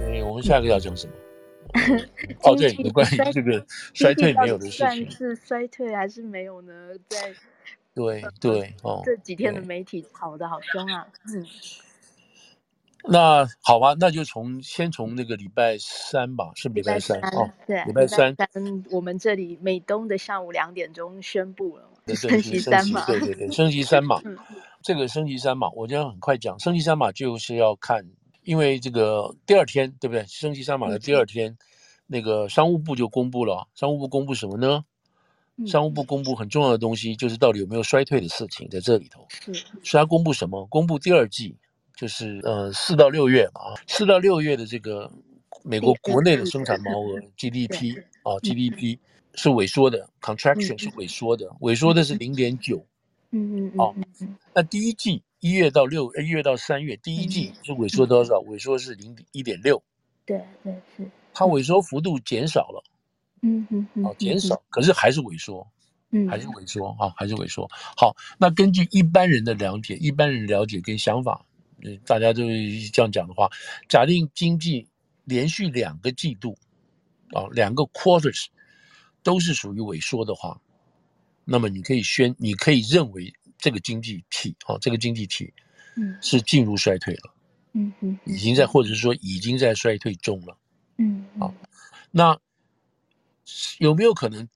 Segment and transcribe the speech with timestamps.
[0.00, 1.14] 对，我们下一个要讲什么？
[2.42, 6.72] 哦，对，有关于，这个 衰退没有的事情是衰退还是没有呢？
[7.08, 7.34] 在
[7.94, 11.06] 对对哦，这几天的媒体吵得好凶啊。
[11.34, 11.44] 嗯，
[13.04, 18.34] 那好吧，那就从先从那个礼拜三吧，是礼拜三哦，对，礼拜三，
[18.90, 24.22] 我们这里美东的下午两点钟宣布了升级三码，对对对，升级三码。
[24.82, 28.06] 这个升级三码，我今天很快讲，升级三码就是要看。
[28.46, 30.24] 因为这个第二天，对不对？
[30.26, 31.58] 升级三码的第二天，嗯、
[32.06, 33.66] 那个商务部就公布了。
[33.74, 34.84] 商务部公布什么呢？
[35.56, 39.26] 嗯、商务部公布很重要的东西，就是到底有没有衰退的事情在这里头。
[39.28, 40.64] 是，所以他公布什么？
[40.66, 41.56] 公布第二季，
[41.96, 45.10] 就是呃四到六月嘛，四到六月的这个
[45.64, 48.96] 美国国内的生产毛额 GDP 啊 GDP
[49.34, 52.86] 是萎缩的，contraction 是萎缩的，萎缩的是零点九。
[53.32, 53.76] 嗯嗯嗯。
[53.76, 53.94] 好，
[54.54, 55.20] 那第一季。
[55.40, 58.36] 一月到六，一月到三月，第一季是萎缩多少？
[58.44, 59.82] 萎缩是零点一点六。
[60.24, 61.08] 对对是。
[61.34, 62.82] 它萎缩幅度减少了。
[63.42, 64.04] 嗯嗯嗯。
[64.04, 65.66] 哦，减少，可是还是萎缩。
[66.10, 66.26] 嗯。
[66.28, 67.68] 还是萎缩啊，还是萎缩。
[67.96, 71.44] 好，那根据一般人的了解，一般人了解跟想法，
[71.82, 72.42] 嗯，大家都
[72.92, 73.50] 这样讲的话，
[73.88, 74.88] 假定经济
[75.24, 76.56] 连续两个季度，
[77.34, 78.46] 啊，两个 quarters
[79.22, 80.58] 都是属于萎缩的话，
[81.44, 83.32] 那么你可以宣，你可以认为。
[83.58, 85.52] 这个经济体啊，这个经济体，
[85.96, 87.34] 嗯，是进入衰退了，
[87.72, 90.56] 嗯嗯，已经在或者是说已经在衰退中了，
[90.98, 91.52] 嗯，好，
[92.10, 92.38] 那
[93.78, 94.48] 有没有可能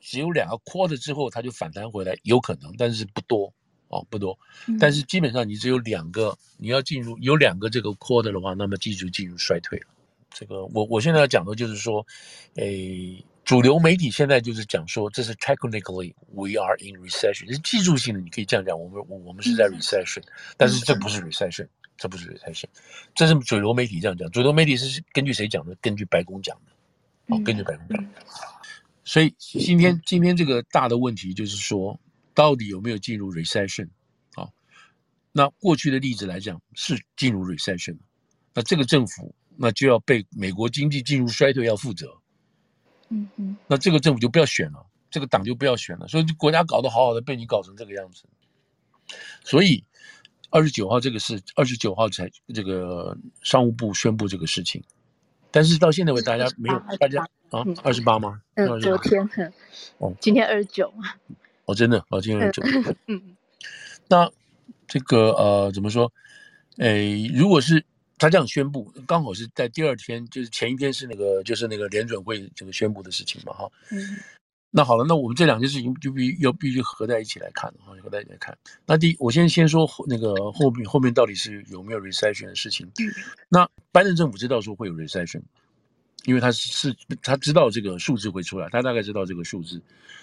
[0.00, 2.16] 只有两个 quarter 之后它就反弹回来？
[2.22, 3.52] 有可能，但是不多
[3.88, 4.38] 哦，不多。
[4.80, 9.86] 但是基本上你只有两个，你要进入有两个这个 quarter 的话，那么记住进入衰退了。
[10.30, 12.06] 这个我我现在要讲的就是说，
[12.54, 13.24] 诶。
[13.44, 20.22] 主流媒体现在就是讲说，这是 technically we are in recession，是技术性的，你可以这样讲，我们我我们是在 recession，
[20.56, 22.66] 但是这不是 recession，这不是 recession，
[23.16, 24.30] 这是主流媒体这样讲。
[24.30, 25.76] 主流媒体是根据谁讲的？
[25.82, 28.10] 根据白宫讲的，哦，根据白宫讲的。
[29.04, 31.98] 所以今天今天这个大的问题就是说，
[32.34, 33.88] 到底有没有进入 recession？
[34.36, 34.48] 啊，
[35.32, 37.98] 那过去的例子来讲是进入 recession，
[38.54, 42.21] 那这个政府那就要被美国经济进入衰退要负责。
[43.12, 48.24] 嗯嗯，那这个政府就不要选了，这个党就不要选了，所以国家搞得好好的，被你搞成这个样子。
[49.44, 49.84] 所以
[50.48, 54.82] 二十九号这个事二十九号才这个商务部宣布这个事情，
[55.50, 58.40] 但是到现在为止大家没有大家啊二十八吗？
[58.54, 59.28] 嗯，昨天
[59.98, 60.90] 哦，今天二十九
[61.66, 62.62] 哦，真的哦，今天二十九。
[63.06, 63.36] 嗯，
[64.08, 64.30] 那
[64.86, 66.10] 这个呃怎么说？
[66.78, 67.84] 哎，如果是。
[68.22, 73.68] 他这样宣布，刚好是在第二天，就是前一天是那个，就是那个联准会这个宣布的事情嘛，哈。
[73.90, 74.16] 嗯。
[74.70, 78.56] 那好了，那我们这两件事情就必要必须合在一起来看，哈，合在一起来看。
[78.86, 82.86] 那第一，我先先说那个后面后面到底是有没有 recession 的事情。
[83.00, 83.10] 嗯。
[83.48, 85.42] 那拜登政府知道说会有 recession，
[86.24, 89.82] 因为他是他知道这个数字会出来，他大概知道这个数字，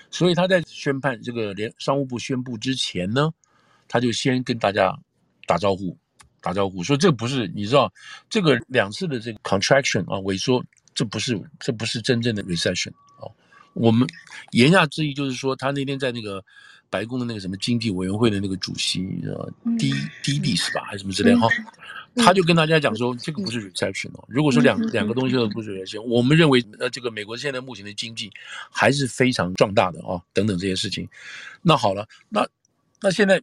[0.10, 3.32] 所以他在宣判这个联商务部宣布之前呢，
[3.90, 4.98] 他就先跟大家
[5.46, 5.98] 打招呼。
[6.42, 7.92] 打招呼说：“这不是你知道，
[8.30, 10.64] 这个两次的这个 contraction 啊，萎缩，
[10.94, 13.28] 这不是这不是真正的 recession 啊。
[13.74, 14.08] 我们
[14.52, 16.44] 言下之意就是说，他那天在那个
[16.90, 19.46] 白宫的那个什么经济委员会的那个主席啊
[19.78, 21.48] ，D D D 是吧，还是什么之类哈，
[22.16, 24.24] 他就跟大家讲说，这个不是 recession 哦。
[24.28, 28.32] 如果说两两个东西都不是 recession，我们认为呃，这个美国现在目前的经济
[28.72, 31.08] 还是非常壮大的啊，等等这些事情。
[31.62, 32.48] 那好了，那
[33.02, 33.42] 那现在。”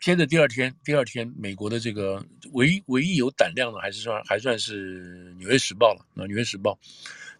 [0.00, 6.72] 接着第二天，第二天，美国的这个唯一唯一有胆量的，还是算还算是《纽约时报》了啊，《纽约时报》。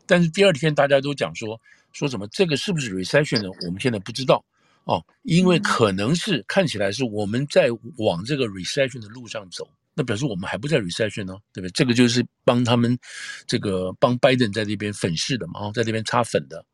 [0.07, 1.61] 但是第二天大家都讲说
[1.93, 3.49] 说什么这个是不是 recession 呢？
[3.67, 4.45] 我们现在不知道
[4.85, 11.71] 哦，因为可能是看起来是我们在往这个 recession 的路上走，那表示我们还不在 recession 呢，对不对？
[11.71, 12.99] 这个就是帮他们
[13.47, 16.65] 这个帮拜登在这边粉饰的嘛，哦，在这边擦粉的。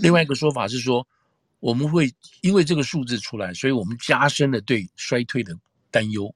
[0.00, 1.06] 另外一个说法是说。
[1.62, 5.56] 我们会因为这个数字出来，所以我们加深了对衰退的
[5.92, 6.34] 担忧，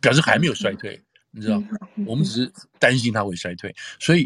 [0.00, 1.02] 表示还没有衰退，
[1.32, 1.60] 你知道，
[2.06, 4.24] 我们只是担心它会衰退，所以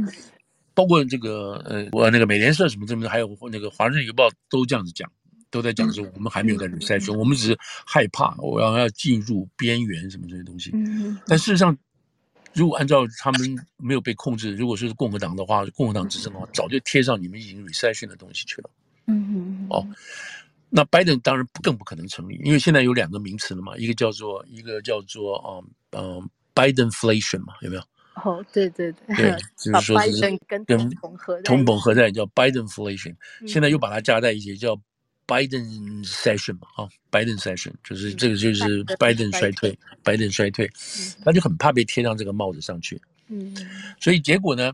[0.75, 5.11] 包括这个呃，我那个美联社什么什么，还有那个华盛顿邮报都这样子讲，
[5.49, 10.71] 都在讲说我们还没有在 recession，我们只是害怕我要要进入边缘什么这些东西，
[11.27, 11.75] 但事实上，
[12.53, 18.69] 如果按照他们没有被控制，如果说是共和党的话，共和党执政的话，早就贴上你们已经 recession 的东西去了。
[19.07, 19.87] 嗯嗯哦，
[20.69, 27.83] 那拜登当然更不可能成立，因为现在有两个名词了嘛，一个叫做一个叫做嗯嗯，Bidenflation 嘛，有没有？
[28.25, 33.15] 哦，对对对，对， 就是说是跟通膨合通膨合在叫 Bidenflation，
[33.47, 34.79] 现在又把它加在一起叫
[35.27, 40.71] Biden Session 嘛，啊，Biden Session 就是这个就是 biden 衰退，，biden 衰退，
[41.25, 43.01] 他就很怕被贴上这个帽子上去。
[43.29, 43.55] 嗯，
[44.01, 44.73] 所以结果呢？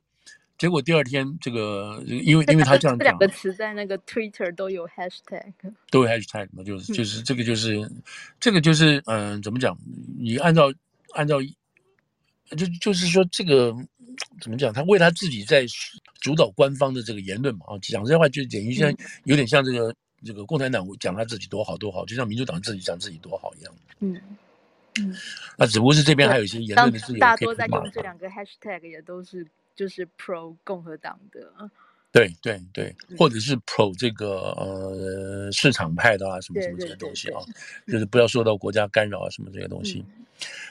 [0.58, 5.52] 结果第二天，这个因为因为他这样讲，这两个词在那个 Twitter 都有 hashtag，
[5.90, 7.90] 都有 hashtag 嘛，就是就是这个就是
[8.40, 9.76] 这个就是嗯、呃，怎么讲？
[10.18, 10.72] 你按照
[11.12, 11.42] 按照
[12.56, 13.76] 就就是说这个
[14.40, 14.72] 怎么讲？
[14.72, 15.66] 他为他自己在
[16.20, 18.90] 主导官方的这个言论嘛，啊，讲这些话就等于像
[19.24, 23.74] 有点像这个、嗯、这个共产党讲他自己多好多好，就像民主党自己讲自己多好一样。
[24.00, 24.18] 嗯
[25.00, 25.14] 嗯，
[25.58, 29.46] 那只不过是这边还有一些言论的自由，大多在用这两个 hashtag 也都是。
[29.76, 31.70] 就是 pro 共和党的，
[32.10, 37.42] 对对对，或者是 pro 这个呃市场派的啊，什么什么这些东西啊，
[37.86, 40.02] 就是不要受到国家干扰啊，什么这些东西。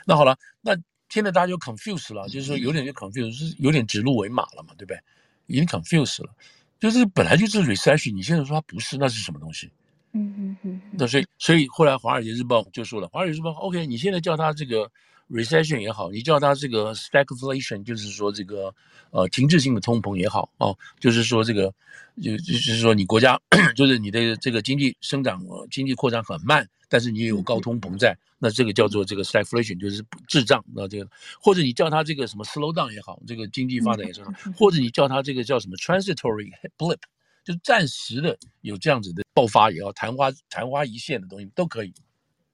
[0.08, 0.76] 那好了，那
[1.10, 5.00] 现在大家就 confuse 了，就是说有点就 confuse，是有点指鹿为马了嘛，对不对？
[5.46, 6.34] 已经 confuse 了，
[6.80, 9.72] 就是本来就是 recession，你现在说它不是，那是什么东西？
[10.14, 10.82] 嗯嗯嗯。
[10.94, 14.92] 那所以所以后来《华尔街日报》就说了，《华尔街日报》OK，你现在叫它这个。
[15.30, 18.74] Recession 也好，你叫它这个 stagflation，就是说这个
[19.12, 21.74] 呃停滞性的通膨也好哦，就是说这个
[22.22, 23.40] 就就是说你国家
[23.76, 25.42] 就是你的这个经济生长、
[25.72, 30.64] 经济扩张很慢，但是你也有高通膨在，那这个叫做这个 stagflation，就是滞胀。
[30.74, 31.10] 那这个
[31.42, 34.24] 或者你叫它这个什么 slow down 也好，这个经济发展也是，
[34.56, 37.00] 或者你叫它这个叫什么 transitory blip，
[37.44, 41.92] 就暂时的有这样子的爆发也好，昙花昙花一现的东西都可以。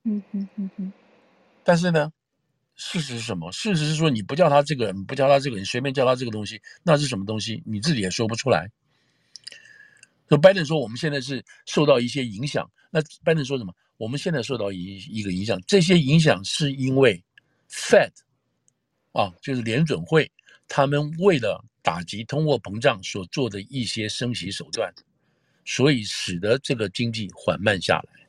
[0.03, 0.93] 嗯嗯嗯嗯，
[1.65, 2.11] 但是呢？
[2.83, 3.51] 事实是什么？
[3.51, 7.61] 事实是说，你不叫他这个人，不叫他这个人，随便叫他这个东西，那是什么东西？
[7.63, 8.71] 你自己也说不出来。
[10.27, 12.67] 说拜登说，我们现在是受到一些影响。
[12.89, 13.71] 那拜登说什么？
[13.97, 17.23] 我们现在受到一一个影响，这些影响是因为
[17.69, 18.09] Fed
[19.11, 20.31] 啊，就是联准会，
[20.67, 24.91] 他们为了打击通货膨胀所做的一些升息手段，
[25.65, 28.25] 所以使得这个经济缓慢下来。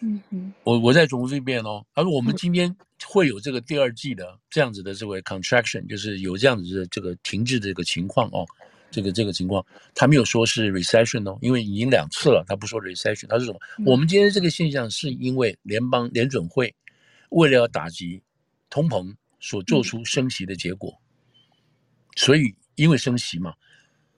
[0.00, 1.84] 嗯哼，我我再重复一遍哦。
[1.94, 2.74] 他说我们今天
[3.04, 8.46] 会有这个第二季的这样子的这个 contraction，就是有这样子的这个停滞的这个情况哦。
[8.90, 9.62] 这个这个情况，
[9.94, 13.60] 他没有说是 recession 哦，因为已经两次了，他不说 recession，他是什么？
[13.84, 16.74] 我们今天这个现象是因为联邦联准会
[17.28, 18.22] 为了要打击
[18.70, 20.98] 通膨所做出升息的结果，
[22.16, 23.52] 所以因为升息嘛，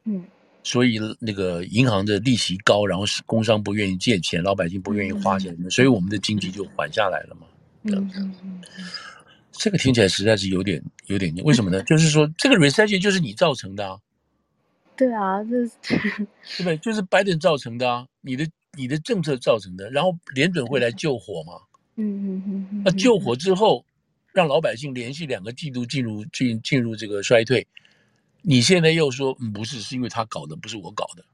[0.05, 0.25] 嗯。
[0.63, 7.47] 所以那个银行的利息高，然后是工商不愿意借钱，老百姓不愿意花钱，嗯、所以我们的经济就缓下来了嘛。
[7.85, 8.35] 嗯
[9.53, 11.83] 这个听起来实在是有点有点，为什么呢？
[11.83, 13.99] 就是说这个 recession 就是你造成的啊。
[14.97, 15.73] 对啊，这是
[16.59, 16.77] 对不对？
[16.79, 18.47] 就是拜登造成的啊，你的
[18.77, 21.55] 你的政策造成的，然后联准会来救火嘛。
[21.97, 22.83] 嗯嗯嗯。
[22.85, 23.85] 那救火之后，
[24.33, 27.67] 让老百姓连续两个季度进入进进入这个衰退。
[28.43, 31.25] 你现在又说，嗯，不是，是因为他搞的，不是我搞的，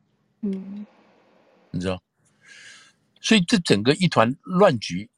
[0.41, 0.87] 嗯，
[1.71, 2.03] 你知道，
[3.21, 5.09] 所以这整个一团乱局，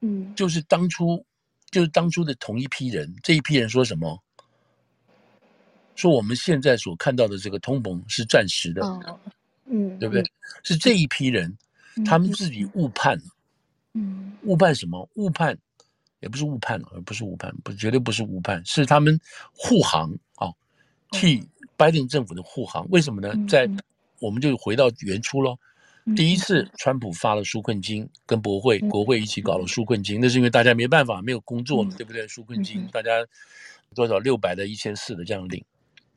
[0.00, 1.24] 嗯，就是当初，
[1.70, 4.22] 就是当初的同一批人，这一批人说什么？
[5.94, 8.82] 说我们现在所看到的这个通膨是暂时的，
[9.66, 10.24] 嗯，对不对？
[10.62, 11.56] 是这一批人，
[12.04, 13.24] 他们自己误判了，
[13.92, 15.06] 嗯，误判什么？
[15.16, 15.56] 误判，
[16.20, 19.20] 也不是误判了，而不是误判，不，绝对不是误判，是他们
[19.52, 20.48] 护航啊。
[21.12, 23.32] 替拜登政府的护航，为什么呢？
[23.48, 23.68] 在
[24.18, 25.56] 我们就回到原初喽。
[26.16, 32.26] 第一次，川普发了纾困金，跟国会国会一起搞了纾困金，那是因为大家没办法，没有工作嘛，对不对？
[32.26, 33.24] 纾困金大家
[33.94, 34.18] 多少？
[34.18, 35.64] 六百的、一千四的这样领，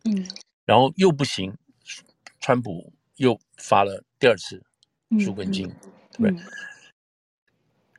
[0.06, 0.28] 嗯，
[0.66, 1.54] 然后又不行，
[2.40, 4.60] 川普又发了第二次
[5.12, 5.68] 纾困金，
[6.14, 6.46] 对不对？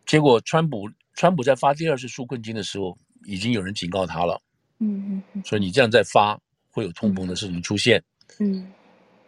[0.04, 4.42] 结果川普川普在发第二次纾困金的时候，已经有人警告他了，
[4.80, 6.40] 嗯嗯，所以你这样再发。
[6.76, 8.02] 会有通膨的事情出现，
[8.38, 8.71] 嗯，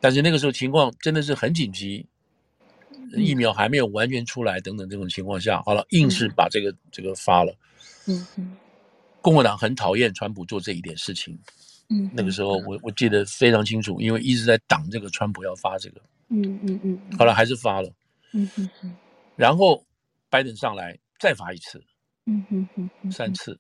[0.01, 2.05] 但是那个时候情况真的是很紧急，
[3.17, 7.57] 疫苗还没有完全出来，等等这种情况下，好了，硬是把这个这个发了，
[8.07, 8.55] 嗯嗯，
[9.23, 11.39] 共和党很讨厌川普做这一点事情，
[11.89, 17.91] 嗯，那个时候我我记得非常清楚，因为一直在挡这个川普要发这个，嗯嗯嗯，好了，还是发了，
[18.35, 18.95] 嗯嗯嗯，
[19.37, 19.83] 然后
[20.29, 21.83] 拜登上来再发一次，
[22.27, 23.59] 嗯嗯嗯，三次。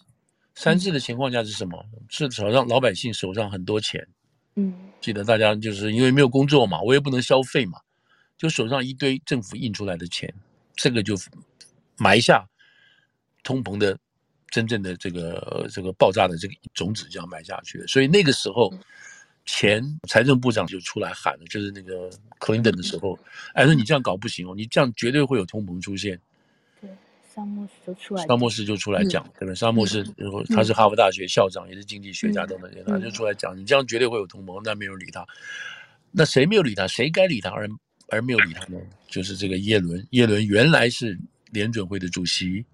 [0.58, 1.86] 三次的情况下是什么？
[2.08, 4.04] 是手上老百姓手上很多钱，
[4.56, 7.78] 嗯，记得大家就是因为没有工作嘛，我也不能消费嘛，
[8.36, 10.34] 就手上一堆政府印出来的钱，
[10.74, 11.14] 这个就
[11.96, 12.44] 埋下
[13.44, 13.96] 通膨的
[14.50, 17.86] 真正的这个这个爆炸的这个种子，这样埋下去。
[17.86, 18.74] 所以那个时候，
[19.46, 22.10] 前财政部长就出来喊了，就是那个
[22.40, 23.16] 克林顿的时候，
[23.54, 26.20] 哎，说你这样搞不行哦，你这样绝对会有通膨出现。
[27.38, 29.54] 沙默斯就出来，沙默斯就出来讲，对吧？
[29.54, 35.25] 沙默斯，然后他是哈佛大学校长，也是经济学家等等，他就出来讲，你这样绝对会有同盟，但没有人理他。
[36.11, 36.88] 那谁没有理他？
[36.88, 37.68] 谁该理他而
[38.09, 38.80] 而没有理他呢？
[39.07, 40.04] 就是这个耶伦。
[40.11, 41.16] 耶伦原来是
[41.52, 42.64] 联准会的主席，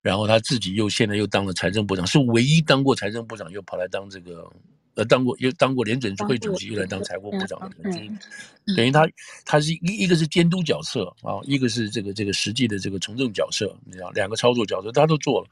[0.00, 4.48] 然后他自己又现在又当了财政部长，是唯一当过财政部长又跑来当这个。
[4.96, 9.06] 呃，当过又当过联准会主席，又来当财务部长的人，就是等于他
[9.44, 15.48] 他是一一个是监督角色啊，一个是这个这个实际的这个从政角色，你知道，两个操作角色他都做了。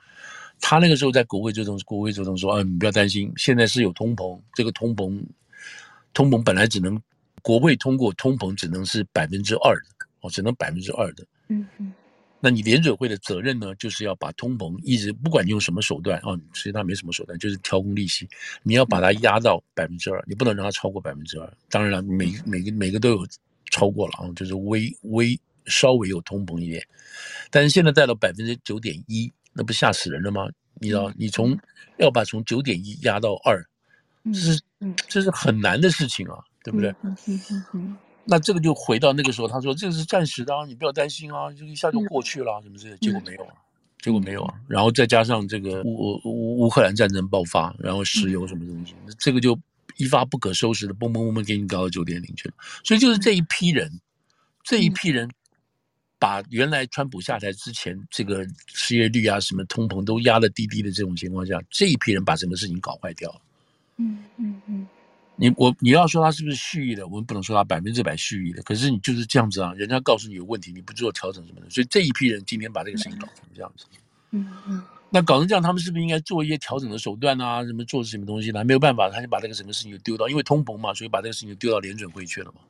[0.60, 5.22] 他那个时候在国会这种，国会这种说啊，你不要担心，现在是有通膨，这个通膨
[6.14, 6.98] 通膨本来只能
[7.42, 11.26] 国会通过通膨只能是百分之二的哦，只能百分之二的。
[11.48, 11.92] 嗯嗯。
[12.44, 18.28] 那你联准会的责任呢，就是要把通膨一直不管用什么手段啊，其实它没什么手段，就是调控利息，
[18.62, 21.50] 你要把它压到百分之二，你不能让它超过百分之二。
[21.70, 23.26] 当然了，每每个每个都有
[23.70, 26.86] 超过了啊，就是微微稍微有通膨一点，
[27.50, 30.46] 但是现在带到百分之九点一，那不吓死人了吗？
[30.74, 31.58] 你知道，你从
[31.96, 33.64] 要把从九点一压到二，
[34.24, 34.60] 这是
[35.08, 36.94] 这是很难的事情啊，对不对？
[38.26, 43.54] 那这个就回到那个时候，他说这个是暂时的啊，你不要担心啊，就一下就过去了，什么之类的，结果没有啊，
[44.00, 49.58] 结果没有啊，然后再加上这个乌乌乌克兰战争爆发，然后石油什么东西，这个就
[49.96, 52.54] 一发不可收拾的，嘣嘣嘣嘣给你搞到九点零去了。
[52.82, 54.00] 所以就是这一批人，
[54.62, 55.30] 这一批人
[56.18, 63.40] 把原来川普下台之前这个失业率啊、什么通膨都压得低低的这种情况下，这一批人把整个事情搞坏掉了。
[63.98, 64.83] 嗯嗯嗯。
[65.36, 68.62] 你我你要说他是不是蓄意的，我们不能说他百分之百蓄意的。
[68.62, 73.86] 可是你就是这样子啊，人家告诉你有问题，你不做调整什么的，所以这一批人今天把这个事情搞成这样子。
[74.30, 74.82] 嗯嗯。
[75.10, 77.64] 那搞成这样，他们是不是应该做一些调整的手段啊？
[77.64, 78.64] 什么做什么东西呢？
[78.64, 82.60] 没有办法，他就把这个什么事情就丢到，因为通膨嘛，所以把这个事情就丢到联准会去了嘛，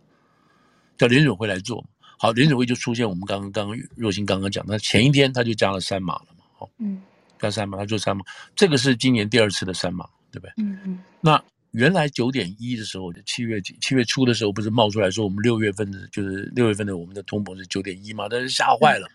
[0.98, 1.82] 叫联准会来做。
[2.18, 6.44] 好，联准会就出现我们刚刚刚刚若星刚刚讲，那前一天他就加了三码了嘛。
[6.58, 7.00] 好，嗯，
[7.38, 8.22] 加三码，他做三码，
[8.54, 10.52] 这个是今年第二次的三码，对不对？
[10.58, 10.98] 嗯嗯。
[11.20, 11.42] 那。
[11.74, 18.28] 原来九点一的时候，七月几七月初的时候，不是冒出来说我们六月份的，就是六月份的我们的通膨是九点一嘛？
[18.30, 19.08] 但是吓坏了，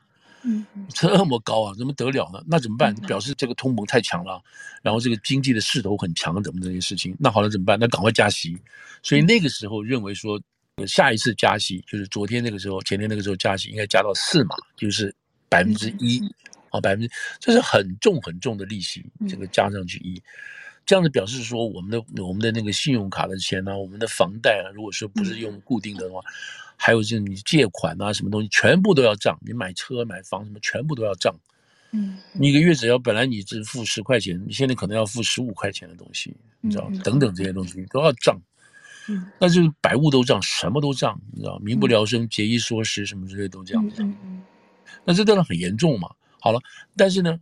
[0.44, 2.44] 嗯，这么高啊，怎么得了呢？
[2.46, 2.94] 那怎么办？
[3.08, 4.44] 表示这个通膨太强了，
[4.82, 7.16] 然后这个经济的势头很强，怎么这些事情？
[7.18, 7.80] 那好了，怎么办？
[7.80, 8.58] 那赶快加息。
[9.02, 10.38] 所以那个时候认为说，
[10.86, 15.16] 下一次加息就是昨天那个时候，前天那个时候加息应该加到四嘛，就是
[15.48, 16.22] 百分之一
[16.72, 20.22] 啊，百分之这是很重很重的利息，这个加上去一。
[20.90, 26.20] 这样子表示说，我们的我们的那个信用卡的钱啊，我们的房贷啊，如果说不是用固定的话，
[26.76, 29.38] 还有就是你借款啊，什么东西全部都要账。
[29.46, 31.32] 你买车买房什么全部都要账。
[31.92, 38.42] 嗯，你一个月只要本来你只付十块钱，你现在可能要付十五块钱的东西，你知道，等等这些东西都要账。
[39.10, 44.02] 嗯，那就是百物都账，什么都账，你知道，民不聊生，节衣缩食什么之类都这样子。
[44.02, 44.42] 嗯，
[45.06, 46.10] 那这当然很严重嘛。
[46.40, 46.60] 好了，
[46.98, 47.40] 但是呢。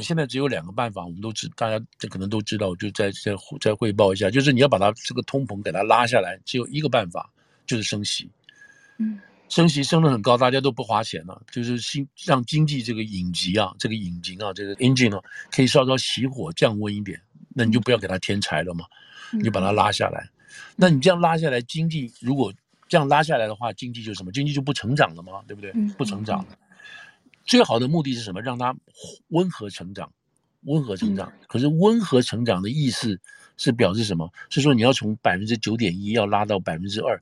[0.00, 7.30] 现在只有两个办法，我们都知，大家这可能都知道，就再再再汇报一下，就是你要把它这个通膨给它拉下来，只有一个办法，
[7.66, 8.30] 就是升息。
[8.98, 17.20] 嗯，升息升得很高，大家都不花钱了，就是新让经济这个引擎啊，这个引擎啊，这个 engine 啊，可以稍稍熄火降温一点，
[17.54, 18.84] 那你就不要给它添柴了嘛，
[19.32, 20.28] 你就把它拉下来。
[20.76, 22.52] 那你这样拉下来，经济如果
[22.88, 24.30] 这样拉下来的话，经济就什么？
[24.30, 25.72] 经济就不成长了嘛，对不对？
[25.96, 26.58] 不成长了。
[27.44, 28.40] 最好的目的是什么？
[28.40, 28.74] 让它
[29.28, 30.12] 温和成长，
[30.62, 31.32] 温和成长。
[31.48, 33.20] 可是温和成长的意思
[33.56, 34.32] 是表示什么？
[34.48, 37.20] 是说你要从百分之九点一要拉到百分之二，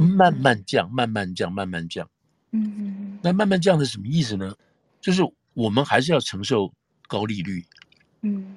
[0.00, 2.08] 慢慢降，慢慢降，慢慢降。
[2.52, 3.18] 嗯嗯。
[3.22, 4.54] 那慢慢降是什么意思呢？
[5.00, 5.22] 就是
[5.54, 6.72] 我们还是要承受
[7.08, 7.64] 高利率，
[8.20, 8.56] 嗯，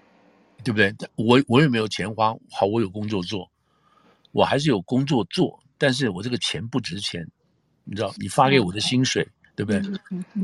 [0.64, 0.94] 对不对？
[1.16, 2.36] 我我也没有钱花？
[2.52, 3.50] 好，我有工作做，
[4.32, 7.26] 我还是有工作做，但是我这个钱不值钱，
[7.86, 8.14] 你知道？
[8.18, 9.28] 你发给我的薪水。
[9.56, 9.82] 对不对？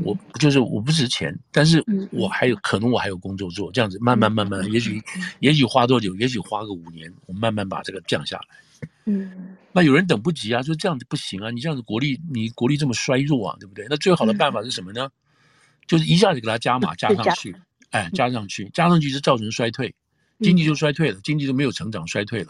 [0.04, 5.02] 我就是我不值钱，但是我还有可能我还有工作做，这样子慢慢慢慢，也许
[5.40, 6.14] 也许花多久？
[6.16, 8.88] 也许花个五年，我慢慢把这个降下来。
[9.06, 13.86] 嗯，那有人等不及啊，说这样子不行啊，你这样子国力你国力这么衰弱啊，对不对？
[13.90, 15.08] 那最好的办法是什么呢？
[15.86, 17.54] 就是一下子给它加码加上去，
[17.90, 19.92] 哎，加上去，加上去就造成衰退，
[20.40, 22.48] 经济就衰退了，经济就没有成长，衰退了，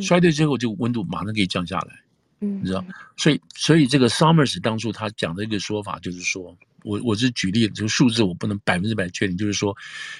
[0.00, 2.00] 衰退之后就温度马上可以降下来。
[2.44, 2.84] 你知道，
[3.16, 9.76] 所以所以这个 Summers 当初他讲的一个说法就是说，我我是举例，这个数字我不能百分之百确定，就是说，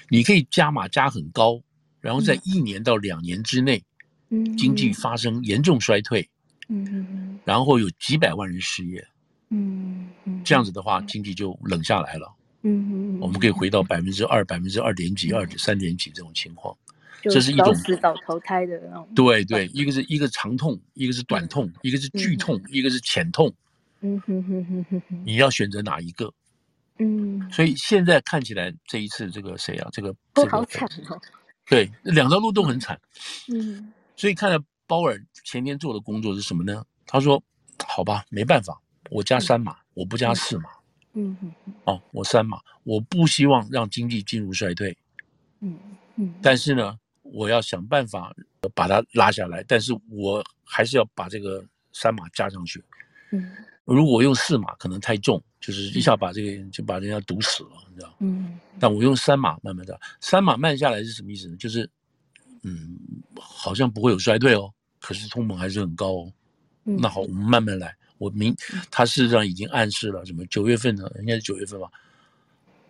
[0.09, 1.61] 你可以加码加很高，
[2.01, 3.83] 然后在一年到两年之内，
[4.31, 6.29] 嗯，经济发生严重衰退，
[6.69, 9.07] 嗯，然后有几百万人失业，
[9.51, 10.09] 嗯，
[10.45, 16.77] 这样子的话，经济就冷下来了，嗯，我们可以回到百分之二、百分之二点几、二点三点几这种情况。
[17.31, 19.09] 这是一种死早投胎的那种。
[19.15, 23.53] 对对，一个是一个长痛，一个是短痛，一个是剧痛，一个是浅痛。
[24.01, 25.23] 嗯哼哼哼哼哼。
[25.25, 26.33] 你要选择哪一个？
[26.99, 27.51] 嗯。
[27.51, 29.89] 所以现在看起来，这一次这个谁啊？
[29.93, 31.21] 这个都好惨哦。
[31.67, 33.01] 对，两条路都很惨。
[33.53, 33.93] 嗯。
[34.17, 36.85] 所以看来鲍尔前天做的工作是什么呢？
[37.07, 37.43] 他说
[37.87, 40.65] ：“好吧，没办法，我加三码，我不加四码。
[41.15, 41.75] 嗯嗯嗯。
[41.85, 44.97] 哦，我三码，我不希望让经济进入衰退。
[45.61, 45.79] 嗯
[46.17, 46.35] 嗯。
[46.43, 46.99] 但是呢，
[47.35, 48.33] 我要想办法
[48.75, 52.83] 把它拉下来，但是我还是要把这个三码加上去。
[53.33, 53.51] 嗯。
[53.85, 58.15] 如果我用四码可能太重，就是一下把这个就把人家堵死了，你知道？
[58.21, 58.59] 嗯。
[58.79, 61.57] 但我用三码慢慢的，三码慢下来是什么意思呢？
[61.57, 61.91] 就是，
[62.63, 62.97] 嗯，
[63.39, 66.33] 好像不会有衰退哦，可是通膨还是很高哦。
[66.85, 66.97] 嗯。
[66.97, 67.95] 那好，我们慢慢来。
[68.19, 68.57] 我明，
[68.91, 70.47] 他事实上已经暗示了什么？
[70.47, 71.11] 九月份呢？
[71.19, 71.91] 应该是九月份吧。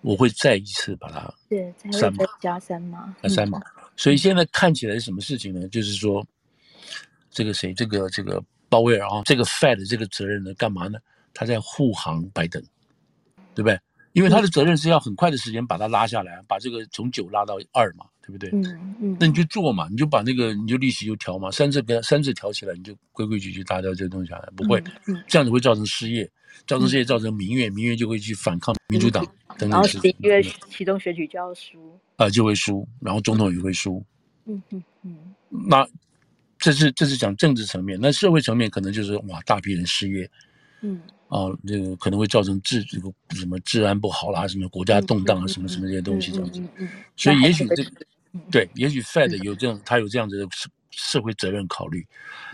[0.03, 3.59] 我会再一次把它对三码加三码，加三码。
[3.97, 5.69] 所以现在看起来是什么事情呢？
[5.69, 6.27] 就是说，
[7.31, 8.43] 这个谁，这个这个。
[8.71, 10.99] 鲍威尔啊，这个 Fed 的这个责任呢，干嘛呢？
[11.33, 12.61] 他在护航拜登，
[13.55, 13.79] 对不对？
[14.15, 18.51] 因为他的责任是要很快的时间把它拉下来，把这个从九拉到二嘛，对不对？
[18.51, 19.17] 嗯嗯。
[19.21, 24.83] 那你就做嘛，你就把那个你就利息就调嘛，三次跟三次调起来，你就规规矩矩达到这个东西下来，不会，
[25.29, 26.29] 这样子会造成失业，
[26.67, 29.25] 造成失业造成民怨，民怨就会去反抗民主党。
[29.59, 34.05] 然后十一月启动选举就要输啊，就会输，然后总统也会输。
[34.47, 35.17] 嗯嗯嗯。
[35.69, 35.87] 那。
[36.57, 40.31] 这是这是讲政治层面，那社会层面可能就是哇，大批人失业，
[40.81, 46.63] 嗯，啊，这个可能会造成治这个什么治安不好啦，什么国家动荡啊，什么什么这些东西这样子。
[47.17, 47.91] 所以也许这个
[48.51, 50.49] 对，也许 Fed 有这样，他有这样子的
[50.97, 52.05] 社社会责任考虑，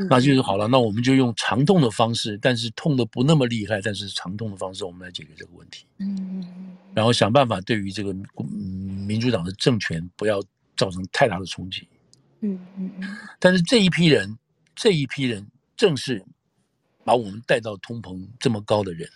[0.08, 5.86] 那就是好了，那我们就用长痛的方式，但是痛的不那么厉害，但是长痛的方式，我们来解决这个问题。
[5.98, 8.14] 嗯，然后想办法对于这个
[9.06, 10.42] 民主党的政权不要
[10.76, 11.88] 造成太大的冲击。
[12.40, 14.38] 嗯嗯嗯，但是这一批人，
[14.74, 16.22] 这一批人正是
[17.04, 19.08] 把我们带到通膨这么高的人。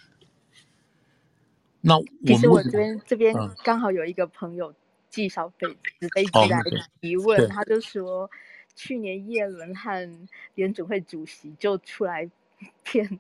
[1.81, 4.75] 那我其实我这边这边刚好有一个朋友
[5.11, 5.69] 寄小飞
[6.01, 6.63] 纸飞机来
[7.01, 8.31] 提问，他就说，
[8.75, 12.29] 去年叶伦和联准会主席就出来
[12.83, 13.19] 骗，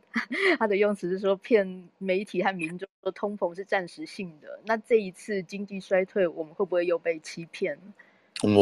[0.59, 4.61] 他的用词是说骗媒体和民众说通膨是暂时性的。
[4.65, 7.79] 那这一次经济衰退，我们会不会又被欺骗？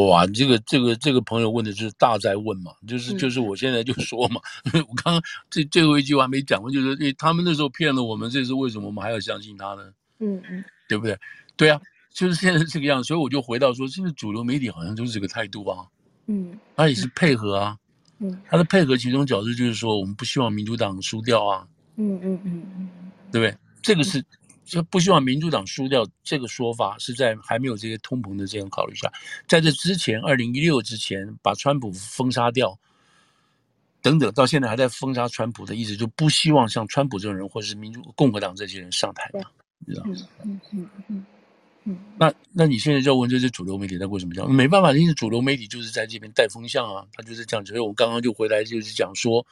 [0.09, 4.41] 哇，这个这个这个朋友问的就是大哉问嘛，就是就是我现在就说嘛，
[4.73, 9.93] 嗯、 我刚刚这最后一句话没讲完，就是诶他们那时候骗了我们，这是为什么我们还要相信他呢？
[10.19, 11.19] 嗯嗯，对不对？
[11.57, 15.87] 对啊，就是现在这个样，所以我就回到说，现在主流媒体好像就是这个态度啊，
[16.27, 17.77] 嗯，他也是配合啊，
[18.19, 22.89] 嗯，他的配合其中角度就是说，我们不希望民主党输掉啊，嗯嗯嗯嗯，
[23.31, 23.59] 对不对？
[23.83, 24.25] 这个是。
[24.65, 29.13] 就不希望民主党输掉这个说法，是在还没有这些通膨的这样考虑下，
[29.47, 32.79] 在这之前，二零一六之前把川普封杀掉，
[34.01, 40.15] 等等，到现在还在封杀川普的意思，就不希望像川普这种人，或者是民主共和党这些人上台嘛，你知道吗？
[40.45, 41.27] 嗯嗯嗯
[41.85, 41.97] 嗯。
[42.19, 44.53] 那那你现在就问这些主流媒体在为什么这样？
[44.53, 47.65] 没办法，因为主流媒体就是在这边带风向啊，他就是这样。
[47.65, 49.47] 所以我刚刚就回来就是讲说，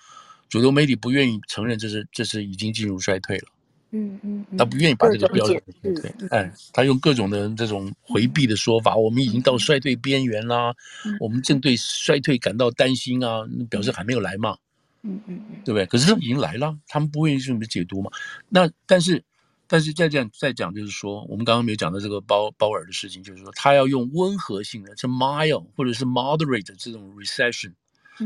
[0.48, 3.48] 主流媒体不愿意承认这是这是已经进入衰退了。
[3.92, 10.72] 嗯嗯，他不愿意把这个标准，对，哎，他用各种的这种回避的说法，我们已经到衰退边缘啦，
[11.18, 14.56] 我们正对衰退感到担心啊，表示还没有来嘛，
[15.02, 15.86] 嗯嗯嗯，对不对？
[15.86, 18.12] 可是已经来了，他们不愿意这么解读嘛。
[18.48, 19.20] 那但是，
[19.70, 27.72] 但是再这样再讲，就是说，我们刚刚没有讲到这个鲍鲍尔的事情，就是说他要用温和性的，是 mild 或者是 moderate 这种 recession，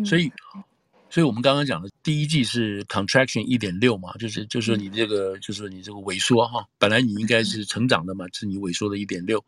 [0.06, 0.32] 所以。
[1.14, 9.40] 所以我们刚刚讲的第一季是 contraction 一点六嘛，就是就是说你这个就是你这个萎缩哈，本来你应该是成长的嘛，是你萎缩的一点六，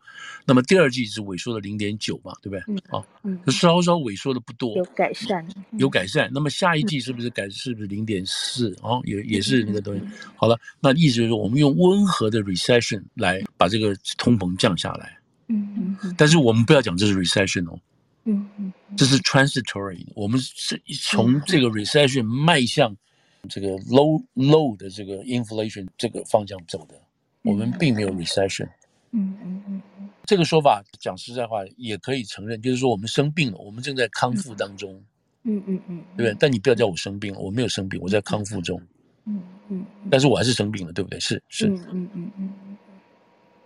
[0.45, 2.63] 那么第二季是萎缩的零点九嘛，对不对？
[2.69, 6.31] 嗯，哦，嗯，稍稍萎缩的不多，有改善，有改善。
[6.33, 7.51] 那么下一季是不是改？
[7.51, 8.73] 是不是零点四？
[8.81, 10.01] 哦，也也是那个东西。
[10.37, 15.19] 好了，那意思就是我们用温和的 recession 来把这个通膨降下来。
[15.49, 17.77] 嗯嗯，但是我们不要讲这是 recession 哦。
[18.29, 22.95] 嗯嗯，这是 transitory，我们是从这个 recession 迈向
[23.49, 26.95] 这个 low low 的这个 inflation 这个方向走的，
[27.43, 28.69] 我们并没有 recession。
[29.13, 35.03] 嗯嗯嗯，这个说法讲实在话也可以承认，就是说我们生病了，我们正在康复当中。
[35.49, 36.37] 嗯嗯嗯，对不对？
[36.41, 38.83] 但你不要叫我生病了，我没有生病，我在康复中。
[39.27, 41.21] 嗯嗯，但是我还是生病了，对不对？
[41.21, 41.69] 是是。
[41.69, 42.77] 嗯嗯嗯嗯。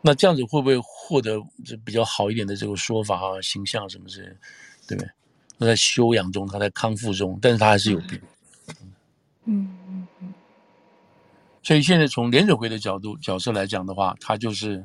[0.02, 4.36] 那这样子会不会获得这比较好一点的这个说法啊、形象什么之类的，
[4.90, 5.10] 对不对？
[5.58, 8.20] 他在休养中，他在康复中，但是他还是有病。
[9.44, 10.34] 嗯嗯嗯。
[11.62, 14.84] 所以现在从联准会的角度角色来讲的话，他就是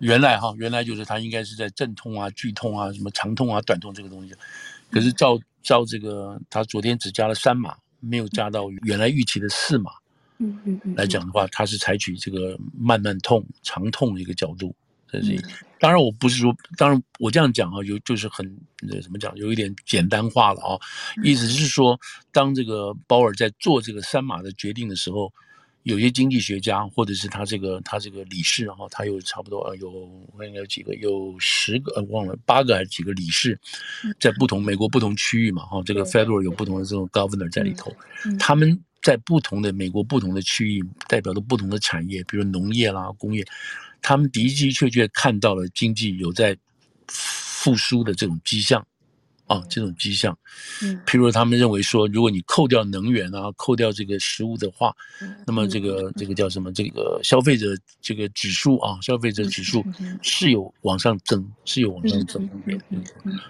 [0.00, 4.34] 原来哈，原来就是他应该是在阵痛啊、剧痛啊、什么长痛啊、短痛这个东西，
[4.90, 9.92] 可是照照这个，他昨天只加了三码，没有加到原来预期的四码。
[10.38, 14.74] 嗯嗯嗯，来讲的话，他是采取这个慢慢痛、长痛的一个角度，
[15.12, 15.38] 这是。
[15.78, 18.46] 当然，我不是说，当然我这样讲啊，有就是很
[19.02, 20.78] 怎么讲，有一点简单化了啊。
[21.24, 21.98] 意思是说，
[22.30, 25.32] 当这个鲍尔在做这个三马的决定的时候，
[25.82, 29.90] 有些经济学家或者是他这个他这个理事，然后他有差不多有
[30.32, 33.58] 我应该有几个，有十个呃忘了八个还是几个理事，
[34.20, 37.92] 在不同美国不同区域嘛哈，这个 federal 有不同的这种 governor 在里头，
[38.38, 43.44] 他们在不同的美国不同的区域代表着不同的产业，比如农业啦、工业，
[44.02, 46.54] 他们的的确确看到了经济有在
[47.06, 48.84] 复苏的这种迹象。
[49.48, 50.38] 啊，这种迹象，
[50.82, 54.94] 嗯，譬如他们认为说，如果你扣掉能源啊，扣掉这个食物的话，
[55.46, 56.72] 那么这个这个叫什么？
[56.72, 59.84] 这个消费者这个指数啊，消费者指数
[60.22, 62.48] 是有往上增，是有往上增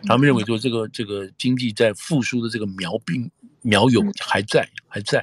[0.04, 3.30] 他们认为说，这个这个经济在复苏的这个苗病
[3.62, 5.22] 苗有还在还在，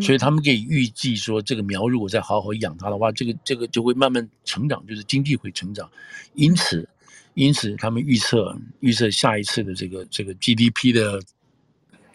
[0.00, 5.90] 所以他们可以预计说，这个苗如果再好好养它的话，这个这个就会慢慢成长，就是经济会成长，
[6.34, 6.88] 因此。
[7.34, 11.20] 因此，他们预测预测下一次的这个这个 GDP 的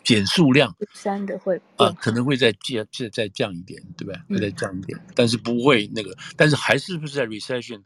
[0.01, 4.21] 减速量，三的会啊，可能会再降再再降一点，对不对？
[4.29, 7.81] 会再降一点，嗯、但是不会那个，但是还是不是在 recession？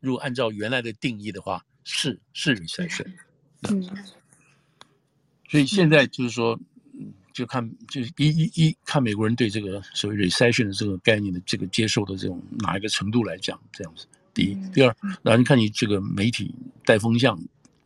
[0.00, 3.12] 如果按照原来的定义的话，是是 recession。
[3.70, 3.80] 嗯，
[5.48, 6.58] 所以现在就是说，
[7.32, 14.06] 就看就一一一看美国人对这个所谓 recession 的这个概念的这个接受的这种哪一个程度来讲，这样子。
[14.34, 16.54] 第一，第二，然后你看你这个媒体
[16.86, 17.38] 带风向，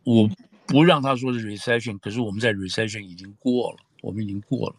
[0.03, 0.29] 我
[0.65, 4.75] 不让他说是 recession，可是我们在 recession 已经过了，我们已经过了，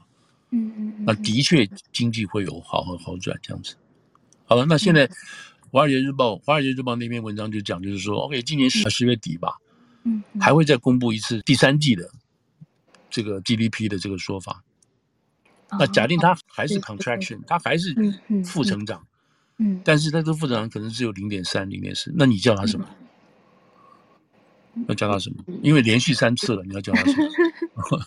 [0.51, 3.75] 嗯嗯，那的确经济会有好好好转这样子。
[4.47, 5.07] 好了，那现在
[5.71, 9.59] 《华尔街日报》《华尔街日报》那篇文章就讲，就是说，OK，今年十十月底吧，
[10.05, 12.11] 嗯，还会再公布一次第三季的
[13.11, 14.63] 这个 GDP 的这个说法。
[15.79, 17.95] 那假定它还是 contraction，它还是
[18.45, 19.07] 负成长。
[19.59, 22.89] 嗯，但是它的负增长可能只有零点三、零点四，那你叫它什么？
[24.75, 25.45] 嗯、要叫它什么？
[25.63, 27.29] 因为连续三次了，你要叫它什么？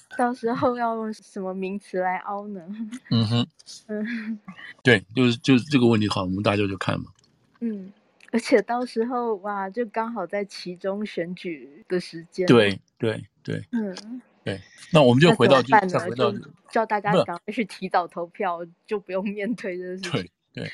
[0.17, 2.61] 到时候要用什么名词来凹呢？
[3.11, 3.47] 嗯哼，
[3.87, 4.39] 嗯，
[4.81, 7.11] 对，就是就是这个问题，好，我们大家就看嘛。
[7.59, 7.91] 嗯，
[8.31, 12.47] 而且到时候哇，就刚好在其中选举的时间。
[12.47, 16.33] 对对对，嗯，对，那我们就回到就再回到
[16.71, 20.11] 叫大家赶快去提早投票，就不用面对这个事情。
[20.11, 20.31] 对。
[20.53, 20.69] 对，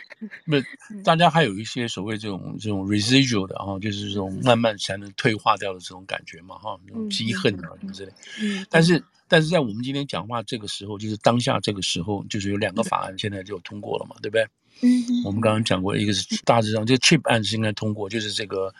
[0.45, 0.59] 那
[1.03, 8.11] 大家还有一些所谓这种这种 residual 的哈，就是这种慢慢才能退化掉的这种感觉嘛哈，那种积恨啊什么之类。
[8.41, 14.47] 嗯，但是但是在我们今天讲话这个时候，就是当下这个时候，就是有两个法案现在就通过了嘛，对不对？
[14.81, 18.73] 嗯，我们刚刚讲过，一个是大致上这个 chip 案是应该通过，就是这个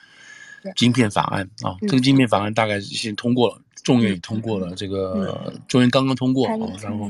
[0.76, 3.62] 晶片法案啊，这个晶片法案大概已经通过了。
[3.84, 7.10] 众院也通过了，这个众院刚刚通过啊，然后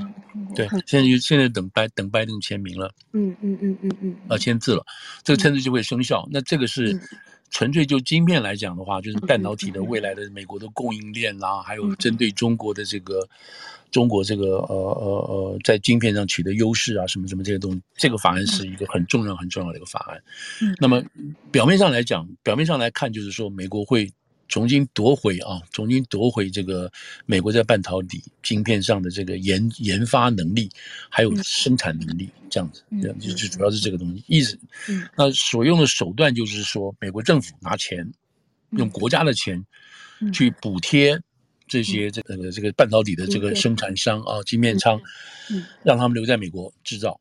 [0.53, 4.85] 对，现在就现在等拜等拜登签名了，嗯嗯嗯嗯嗯，啊签字了，
[5.23, 6.27] 这个签字就会生效。
[6.31, 6.93] 那这个是
[7.49, 13.27] 纯粹就晶片来讲的话，就是半导体的未来的美国的供应链啦，还有针对中国的这个
[13.91, 20.21] 中国这个呃呃呃在晶片上取得优势啊，什么什么这些东西，这个法案是一个很重要很重要的一个法案。
[20.79, 21.03] 那么
[21.51, 24.11] 表面上来讲，表面上来看就是说美国会。
[24.47, 26.91] 重新夺回啊，重新夺回这个
[27.25, 30.69] 美国在半导体晶片上的这个研研发能力，
[31.09, 34.23] 还有生产能力，这样子，这样就主要是这个东西。
[34.27, 34.57] 意思，
[35.15, 38.09] 那所用的手段就是说，美国政府拿钱，
[38.71, 39.65] 用国家的钱
[40.33, 41.19] 去补贴
[41.67, 44.99] 这些这个这个半导体的这个生产商啊，晶片商，
[45.83, 47.19] 让他们留在美国制造，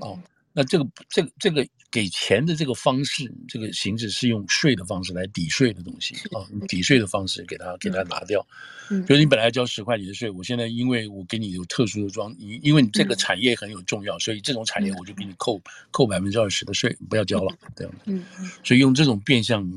[0.00, 0.18] 啊。
[0.52, 8.44] 那这个这个这个给钱的这个方式，这个形式是用税的方式来抵税的东西啊，抵税的方式给他给他拿掉。
[8.90, 17.94] 嗯，就是你本来交十块钱的税，我现在因为我给你有特殊的装，因因为你这个产业很有重要，所以这种产业我就给你扣扣百分之二十的税，不要交了，这样。
[18.06, 18.50] 嗯嗯。
[18.64, 19.70] 所以用这种变相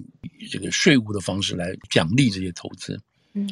[0.49, 2.99] 这个税务的方式来奖励这些投资。
[3.33, 3.47] 嗯。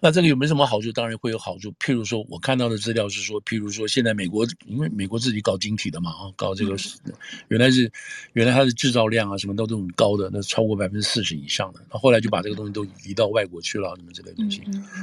[0.00, 0.92] 那这个有没有什么好处？
[0.92, 1.72] 当然会有好处。
[1.80, 6.76] 譬如说，我看到的资料是说，譬如说，现在美国因为美国自己搞晶体的嘛，啊，搞这个，
[7.48, 7.90] 原来是
[8.34, 11.80] 原来它的制造量啊，什么都这种高的，那超过百分之四十以上的。
[11.92, 14.62] 那后来就把这个东西都移到外国去了，什么之类东西。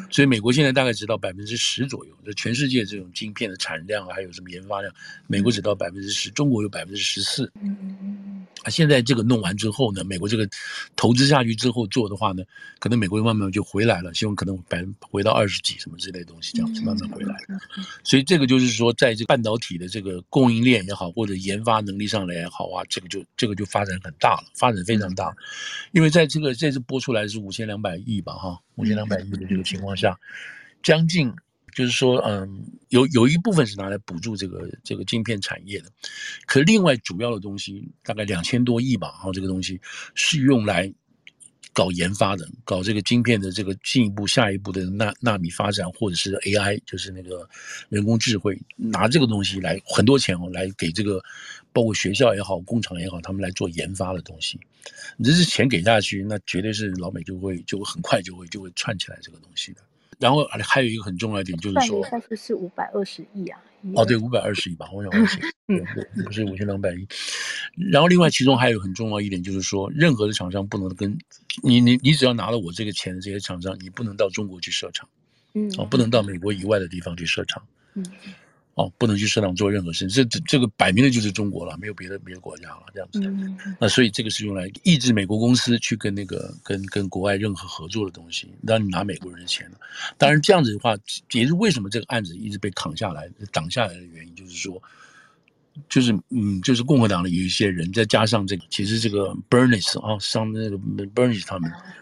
[0.10, 2.12] 所以美国现在大概只到百分之十左右。
[2.26, 4.94] 就全世界这种晶片的产量还有什么研发量，
[5.28, 7.52] 美国只到百分之十，中国有百分之十四。
[8.66, 10.50] 啊，现在这个弄完之后呢，美国这个
[10.96, 12.44] 投资下去之后做的话呢，
[12.80, 14.84] 可能美国慢慢就回来了，希望可能百。
[15.12, 17.36] 回到二十几什么之类的东西，这样子慢慢回来。
[18.04, 25.34] 所以这个就是说，在这个半导体的这个供应链也好，或者研发能力上来也好啊，这个就这个就发展很大了，发展非常大。
[25.92, 30.20] 因为在这个这次播出来是五千两百亿吧，哈，五千两百亿的这个情况下，
[30.84, 31.34] 将近
[31.76, 35.92] 就是说，嗯，有有一部分是拿来补助这个这个晶片产业的，
[36.48, 39.80] 可另外主要的东西大概两千多亿吧，哈，这个东西
[40.16, 40.92] 是用来。
[41.74, 47.46] 搞研发的，搞这个晶片的这个进一步下一步的纳纳米发展，或者是 AI，就是那个
[47.90, 51.22] 人工智慧，拿这个东西来很多钱哦，来给这个
[51.74, 54.58] 包括学校也好，工厂也好，他们来做研发的东西。
[55.18, 59.82] 你这是钱给下去，那绝对是老美就会就会很快就会就会串起来这个东西的。
[60.20, 63.60] 然后还有一个很重要一点就是说，算是是五百二十亿啊。
[63.96, 67.08] 哦，对，五百二十亿吧，我想我想， 对对，不是五千两百亿。
[67.92, 71.16] 然后另外其中还有很重要一点就是说，任何的厂商不能跟
[71.62, 75.08] 你你你只要拿了我这个钱的这些厂商，你不能到中国去设厂，
[75.54, 77.62] 嗯，哦，不能到美国以外的地方去设厂，
[77.94, 78.04] 嗯。
[78.76, 83.22] 哦，不能去社党做任何事情，这这这个摆明了就是中国了，没有别的别的国家了，这样子。
[83.22, 89.72] 嗯，那所以这个是用来抑制美国公司去跟那个跟跟国外任何合作的东西，让你拿美国人的钱。
[90.18, 90.94] 当然这样子的话，
[91.32, 94.84] 也是为什么这个案子一直被扛下来、挡下来的原因，就是说，
[95.88, 101.72] 就是嗯，就是共和党的有一些人，再加上这个，其实这个 Bernie 啊，上那个 Bernie 他们。
[101.72, 101.94] 嗯，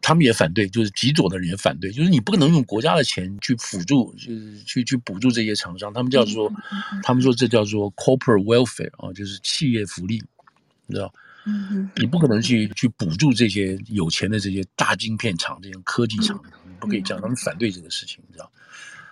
[0.00, 5.92] 他们也反对，就是极左的人也反对，就是你不可能用国家的钱去辅助，就是去去补助这些厂商。
[5.92, 6.52] 他们叫做，
[7.02, 10.22] 他们说这叫做 corporate welfare 啊，就是企业福利，
[10.86, 11.12] 你知道？
[11.44, 17.20] 嗯，你不可能去去补助这些有钱的这些大晶片厂、这些科技厂，你不可以这样。
[17.20, 18.50] 他们反对这个事情，你知道？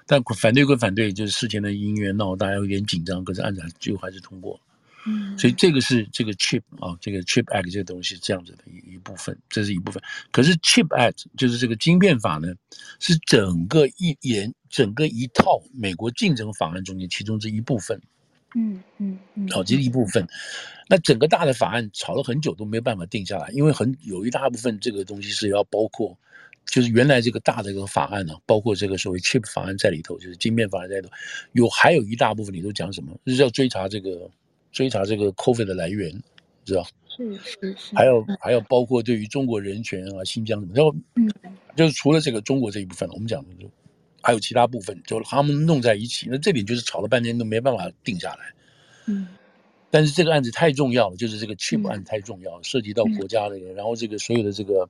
[0.07, 4.61] 但反对归反对，就是事前的音乐闹，大家有点紧张，可是案子最后还是通过了。
[5.07, 10.03] 嗯，所以这个是这个 Chip 啊，这个 Chip Act 这个东西是这样子的一一部分，这是一部分。
[10.31, 12.53] 可是 Chip Act 就是这个晶片法呢，
[12.99, 17.99] 是整个一研整个一套美国竞争法案中间其中之一部分。
[18.55, 20.27] 嗯嗯嗯，好，这是一部分。
[20.87, 26.19] 那整个大的法案吵了很久都没有办法定下来，因为很有一大部分这个东西是要包括，
[26.67, 31.09] 就是原来这个大的一个法案呢，包括这个所谓 Chip 法案在里头，就是晶片法案在里头，
[31.53, 34.31] 有还有一大部分里头讲什么，就是要追查这个。
[34.73, 36.11] 追查这个 COVID 的来源，
[36.65, 36.87] 知道？
[37.09, 37.95] 是是是。
[37.95, 41.31] 还有还有包括对于中国人权啊、新疆什么，然后嗯，
[41.77, 43.71] 就是除了这个中国这一部分，我们讲的就
[44.23, 48.53] 还有其他部分，就他们弄在一起，那这点就是吵了半天都没办法定下来。
[49.07, 49.29] 嗯。
[49.91, 54.89] 但是这个案子太重要了，就是这个 Chip 案太重要了，涉及到国家的人，然后这个所有的这个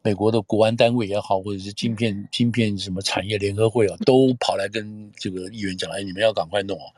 [0.00, 6.88] 美国的国安单位也好，或者是晶片晶片什么产业联合会啊，都跑来跟这个议员讲，哎，你们要赶快弄啊。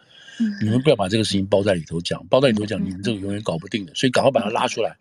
[0.61, 4.97] 你们不要把这个事情包在里头讲，包在里头讲，你们这个永远搞不定的，所以赶快把它拉出来，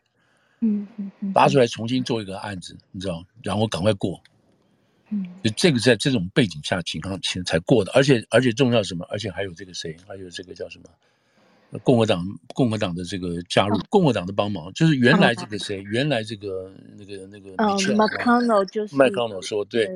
[0.62, 4.22] 嗯嗯嗯，拉出来重新做一个案子，你知道，然后赶快过，
[5.10, 9.06] 嗯，就这个在这种背景下情况前才过的，而且而且重要什么？
[9.10, 9.96] 而且还有这个谁？
[10.08, 10.89] 还有这个叫什么？
[11.82, 15.82] 共和党共和党的这个加入，共和党的帮忙，就是原来这个谁？
[15.82, 19.88] 原来这个那个那个哦，McConnell 就是麦康诺说，对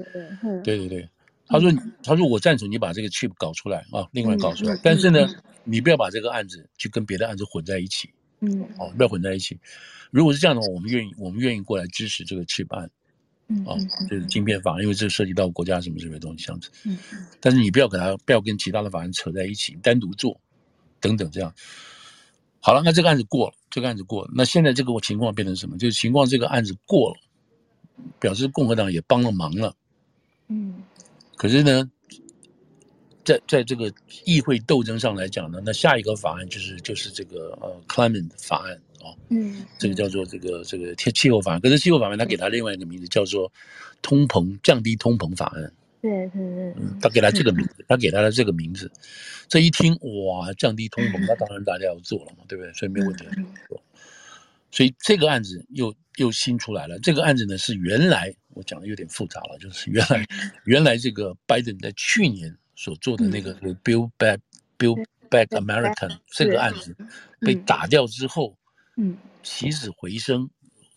[0.64, 1.08] 对对对。
[1.48, 1.72] 他说
[2.04, 4.74] ：“他说我赞成你把这个 chip 搞出来啊，另外搞出来。
[4.74, 8.10] 嗯、但是呢，嗯、你不要把这个案子去跟别的案子混在一起。
[8.42, 9.58] 嗯，哦，不要混在一起。
[10.12, 12.90] 如果是这样的话，我们愿意，我们愿意过来支持这个 chip 案。
[13.48, 13.76] 嗯，啊，
[14.10, 16.70] 就是晶片法，因为这涉及到国家什么什么东西这样子。
[16.84, 16.98] 嗯，
[17.40, 20.40] 但是你不要给他，不要跟其他的法案扯在一起，单独做，
[21.00, 21.54] 等等这样。
[22.60, 24.32] 好了，那这个案子过了，这个案子过了。
[24.36, 25.78] 那现在这个情况变成什么？
[25.78, 27.16] 就是情况这个案子过了，
[28.20, 29.74] 表示共和党也帮了忙了。
[30.50, 30.84] 嗯。”
[31.38, 31.88] 可是呢，
[33.24, 33.94] 在在这个
[34.26, 41.62] 议会斗争上来讲呢，那下一个法案就是就是这个呃 Climate 法案啊，嗯，这个叫做这个这个气气候法案。
[41.62, 43.52] 可是气候法案他给他另外一个名字叫做
[44.02, 45.72] 通膨降低通膨法案。
[46.02, 48.92] 对对对，嗯，他给他这个名字，他给他的这个名字，
[49.48, 49.94] 这一听
[50.26, 52.74] 哇，降低通膨，那当然大家要做了嘛，对不对？
[52.74, 53.26] 所以没问题。
[54.72, 56.98] 所以这个案子又又新出来了。
[57.00, 58.34] 这个案子呢是原来。
[58.58, 60.26] 我讲的有点复杂了，就是原来
[60.66, 64.40] 原来这个拜登在去年所做的那个 Build Back
[64.78, 66.74] Build Back America 这个案。
[66.74, 66.96] 子
[67.40, 68.58] 被打掉之后，
[68.96, 70.50] 嗯，起死回生，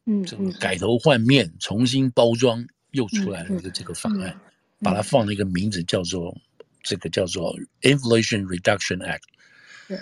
[0.06, 4.34] 嗯，这个改头换面，重新包装，又出来了一个这个法案，
[4.78, 6.34] 把它放了一个名字叫做
[6.82, 9.20] 这个叫做 Inflation Reduction Act，
[9.86, 9.98] 对，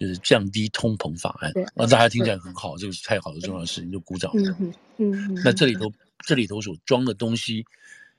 [0.00, 1.52] 就是降低通膨法案。
[1.74, 4.32] 那大家听起来很好，这个是太好的重要的事情，就鼓掌。
[4.34, 5.74] 嗯嗯，那这里。
[5.74, 5.92] 头。
[6.26, 7.64] 这里头所装的东西，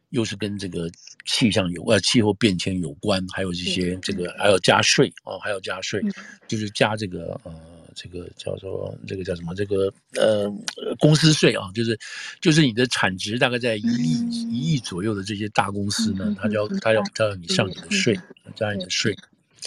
[0.09, 0.89] 又是跟这个
[1.25, 6.01] 气象有呃气候变迁有关，还有这些这个还要加税啊，还要加税，
[6.47, 7.53] 就是加这个呃
[7.95, 10.51] 这个叫做这个叫什么这个呃
[10.99, 11.97] 公司税啊，就是
[12.41, 18.19] 就是你的产值大概在一亿一亿左右的这些大公司呢，他就要他要他要你上你的税，
[18.55, 19.17] 加你的税。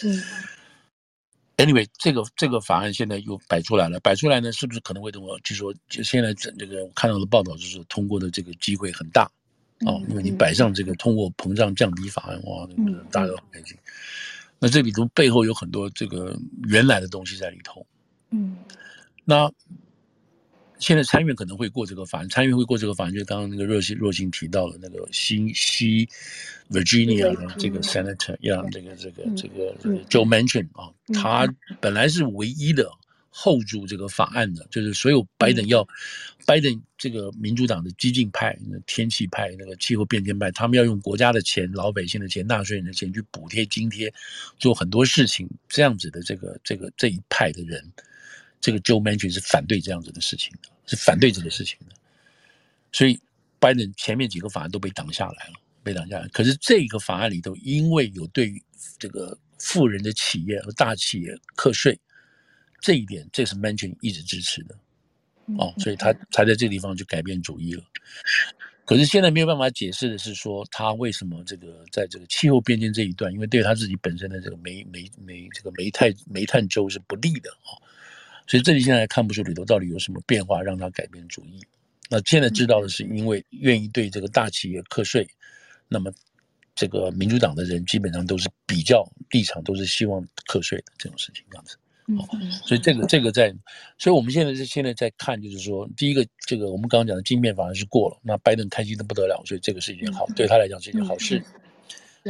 [0.03, 0.23] 嗯。
[1.57, 5.39] Anyway，这个这个法案现在又摆出来了，摆出来呢，是不是可能会通过？
[5.41, 9.31] 据说就现在这这个我看到的报道就是通过的这个机会很大，
[9.87, 13.75] 哦，因为你摆上这个通货膨胀降低法案，哇，那个大家都很开心。
[14.59, 16.39] 那这里头背后有很多这个
[16.69, 17.87] 原来的东西在里头，
[18.31, 18.57] 嗯，
[19.25, 19.51] 那
[20.79, 26.09] 现在参院可能会过这个法案，参院会过这个法案，就是刚刚那个若星若星提到的那个新西
[26.71, 29.75] Virginia 的这个 Senator，呀，这个这个这个
[30.11, 31.49] Joe Manchin 啊，他
[31.81, 32.91] 本来是唯一的
[33.33, 35.87] hold 住这个法案的，就是所有拜登要
[36.47, 44.13] 拜登这个民主党的激进派、天气派、那个气候变迁派，他们要用国家的钱、老百姓的钱、纳税人的钱去补贴津贴，
[44.59, 47.83] 做很多事情，这样子的这个这个这一派的人。
[48.67, 51.95] 这个 Joe Manchin 是反对这样子的事情的，是反对这个事情的，
[52.91, 53.17] 所以
[53.61, 55.53] 拜登前面几个法案都被挡下来了，
[55.85, 56.27] 被挡下来。
[56.33, 58.61] 可是这个法案里头，因为有对于
[58.99, 61.97] 这个富人的企业和大企业课税
[62.81, 64.77] 这一点，这是 Manchin 一直支持的，
[65.59, 67.85] 哦，所以他才在这个地方就改变主意了。
[68.85, 77.86] 可是现在没有办法解释的是说，他为什么这个在这个气候变迁这一段，因为对他自己本身的这个煤煤煤这个煤炭煤炭州是不利的啊。
[78.47, 81.61] 所以这里现在看不出里头到底有什么变化，让他改变主意。
[82.09, 85.27] 那现在知道的是，因为愿意对这个大企业课税，
[85.89, 86.13] 那么
[86.75, 91.77] 这个民主党的人基本上都是比较立场，都是希望课税的这种事情，这样子。
[92.65, 93.53] 所以这个这个在，
[93.99, 101.43] 所以我们现在是现在在看，就是说，第一个，这个我们刚刚讲的晶片法案是过了，那拜登开心的不得了，所以这个是一件好，对他来讲是一件好事。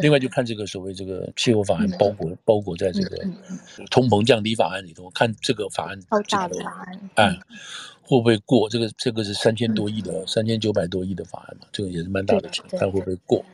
[0.00, 3.16] 另外就看这个所谓这个气候法案包裹包裹在这个
[3.90, 7.38] 通膨降低法案里头，看这个法案超大的法案，哎，
[8.02, 8.68] 会不会过？
[8.68, 13.44] 这个这个是三千多亿的三千九百多亿的法案嘛，这个也是蛮大的钱，看会不会过。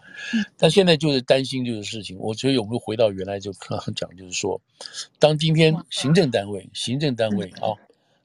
[0.59, 4.61] 但现在就是担心就是事情，我觉得有没有回到原来就刚刚讲，就是说，
[5.18, 7.72] 当今天行政单位行政单位啊，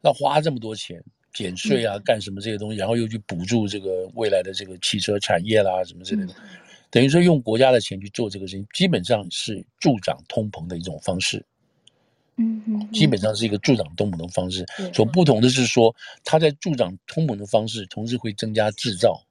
[0.01, 1.01] 要花这么多钱
[1.33, 6.33] 减税啊，干什么这些东西，然后又去补助这个未来的这个汽车产业啦什么之类的。
[6.89, 11.45] 等于说用国家的钱去做这个事情，基本上是助长通膨的一种方式。
[12.37, 14.65] 嗯嗯，基本上是一个助长通膨的方式。
[14.93, 19.21] 所不同的是说，它在助长通膨的方式，同时会增加制造，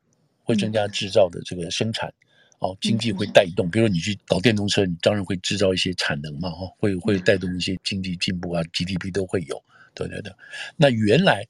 [0.45, 2.13] 会增加制造的这个生产，
[2.59, 3.71] 哦，经济会带动。
[3.71, 9.63] 比如说你去搞电动车，你当然会制造一些产能嘛，哈，会会带动一些经济进步啊，GDP 都会有。
[9.95, 10.33] 对对对。
[10.77, 11.47] 那原来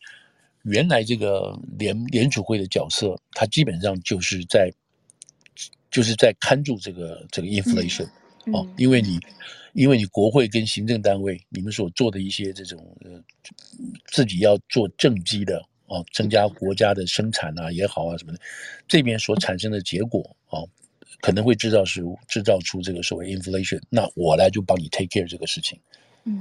[0.62, 4.70] 原来这个联联储会的角色，它基本上就是在。
[5.96, 8.04] 就是在看住这个这个 inflation，
[8.44, 9.18] 嗯嗯、哦，因为你
[9.72, 13.12] 因为你国会跟行政单位你们所做的一些这种呃
[14.08, 18.38] 自己要做政绩的哦，增加国家的生产啊也好啊什么的，
[18.86, 20.68] 这边所产生的结果哦，
[21.22, 25.80] 可能会制造出制造出这个所谓 inflation，那我来就帮你 take care 这个事情，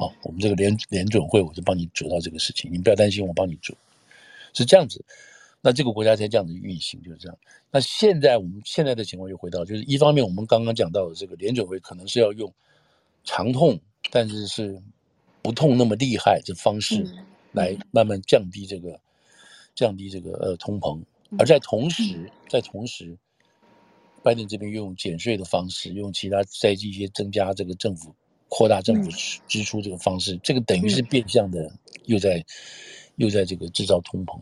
[0.02, 3.74] 哦，我们这个联联准会我就帮你做到这个事情，你不要担心，我帮你做，
[4.54, 5.02] 是这样子。
[5.66, 7.36] 那这个国家才这样子运行，就是这样。
[7.72, 12.54] 那现在我们现在的情况又回到，就是一方面我们刚刚讲到的这个联准会可能是要用
[13.24, 13.80] 长痛，
[14.12, 14.80] 但是是
[15.42, 17.04] 不痛那么厉害的方式
[17.52, 19.00] 来慢慢降低这个
[19.74, 21.02] 降低这个呃通膨，
[21.40, 23.18] 而在同时在同时，
[24.22, 28.14] 拜登这边用减税的方式，用其他在一些增加这个政府
[28.50, 29.10] 扩大政府
[29.48, 31.72] 支出这个方式，这个等于是变相的
[32.04, 32.46] 又在
[33.16, 34.40] 又在这个制造通膨。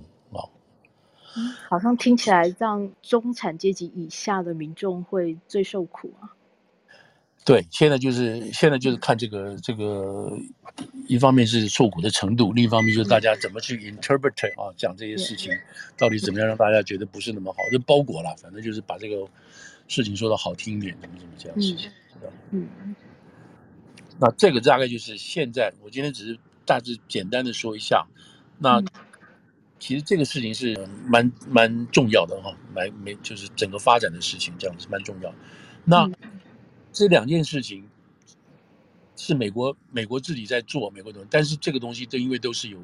[1.67, 6.29] 好像听起来让中产阶级以下的民众会最受苦啊。
[7.45, 10.31] 对，现在就是现在就是看这个这个，
[11.07, 15.51] 一方面是受苦的程度，另一方面就是大家怎么去 interpret 啊，讲这些事情
[15.97, 19.27] 到底怎么样让大家觉得不是那么好，就包裹了，反正就是把这个
[19.89, 21.91] 事情说的好听一点，怎么怎么这样事情。
[24.19, 28.05] 那这个大概就是现在，我今天只是大致简单的说一下，
[28.59, 28.81] 那。
[29.83, 35.35] 其实这个事情是蛮蛮重要的哈，蛮没就是整个发展的事情，这样子蛮重要。
[35.83, 36.09] 那
[36.93, 37.83] 这两件事情
[39.17, 42.79] 是美国美国自己在做，美国东西，但是这个东西都因为都是有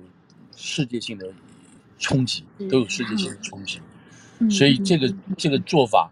[0.57, 1.31] 世界性的
[1.97, 3.79] 冲击，都有世界性的冲击，
[4.49, 6.12] 所以这个这个做法，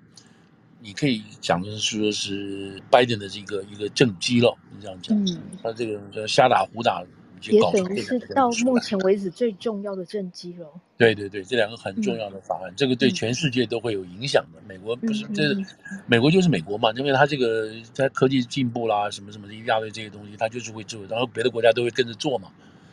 [0.79, 5.25] 你可以讲的是说是拜登的这个一个政绩了，你这样讲，
[5.61, 7.03] 他这个叫瞎打胡打。
[7.43, 10.67] 也等于是到目前为止最重要的政绩了。
[10.97, 14.59] 对对对，这两个很重要的法案，嗯、这个对全世界都会有影响的。
[14.67, 15.43] 美国不是，嗯、这
[16.07, 22.49] 美国就是美国嘛，因为它这个在科技进步啦，什么什么一大堆这些东西，它就是会做，然后别的国家都会跟着做嘛，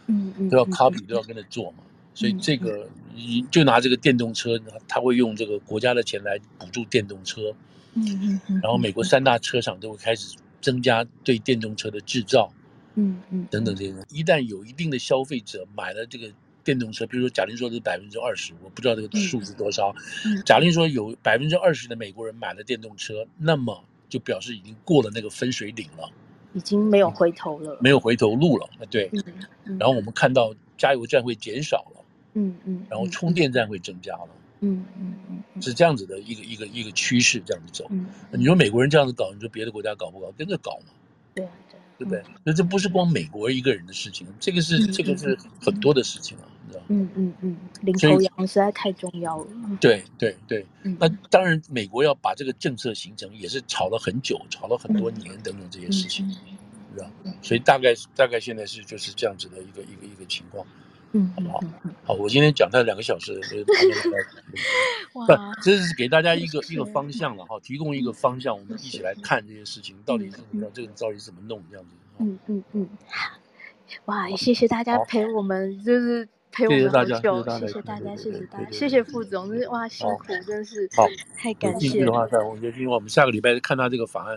[0.07, 1.79] 嗯嗯，都要 copy，都要跟着做嘛。
[2.14, 7.55] 所以这个，你就拿这个电动车，它会用这个国家的钱来补助电动车，
[7.95, 12.53] 嗯嗯，然后美国三大车厂都会开始增加对电动车的制造。
[12.95, 16.31] 嗯嗯，等等这些东西，一旦有一定的消费者买了这个
[16.63, 19.95] 电动车，比如说贾玲说是百分之二十，我不知道这个数字多少。
[20.25, 26.09] 嗯，假定说有百分之二十的美国人买了电动车，那么就表示已经过了那个分水岭了，
[26.53, 28.69] 已经没有回头了，没有回头路了。
[28.89, 29.11] 对，
[29.79, 34.29] 然后我们看到加油站会减少了，嗯嗯，然后充电站会增加了，
[34.61, 35.15] 嗯嗯
[35.55, 37.87] 嗯，是这样子的一个一个一个趋势这样子走。
[37.91, 40.31] 嗯，你说美国人这样子搞，你说别的国家搞不搞？
[40.39, 40.93] 跟着搞嘛。
[41.35, 41.49] 对
[41.99, 42.23] 对不对？
[42.43, 49.47] 那这不是光美国一个人的事情，这个是这个是很多的事情啊，你知道嗯嗯嗯，领头羊实在太重要了。
[49.81, 50.67] 对对对，
[50.99, 56.29] 那当然，美国要把这个政策形成，也是吵了很久，吵了很多年等等这些事情，
[56.95, 57.11] 是吧？
[57.43, 60.67] 所以大概大概现在是就是这样子的一个一个一个情况。
[61.17, 61.61] 嗯，好不好？
[62.07, 63.39] 好，我今天讲他两个小时，
[65.15, 65.21] 不，
[65.62, 71.95] 这是给大家一个一个方向了哈，提供一个方向，我们一起来看这些事情到底是怎么样，这个到底怎么弄这样子。
[72.19, 73.31] 嗯嗯嗯，好，
[74.07, 81.07] 哇，谢谢大家陪我们，就是陪我们很久，谢谢大家，谢谢大家，谢谢大家，谢谢副总，就是哇辛苦，真是好，
[81.37, 82.05] 太感谢。
[82.05, 84.37] 的话，我觉得今天我们下个礼拜看他这个法案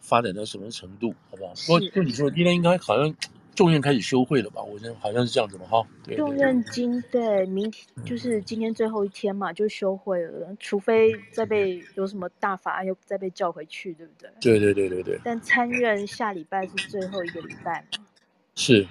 [0.00, 1.52] 发展到什么程度，好不好？
[1.66, 3.14] 不过就你说，今天应该好像。
[3.54, 4.62] 众院开始休会了吧？
[4.62, 5.86] 我觉得好像是这样子嘛，哈。
[6.16, 14.30] 众院今对明天就是今天最后一天嘛，就休会了，除非再被有什么大法案又再被叫回去，对不对？
[14.40, 15.20] 对对对对对。
[15.22, 18.06] 但参院下礼拜是最后一个礼拜嘛？
[18.54, 18.86] 是，